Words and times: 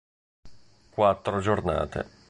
Quattro 0.89 1.39
Giornate 1.41 2.07